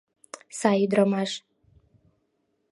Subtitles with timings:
[0.59, 1.31] —Сай ӱдырамаш.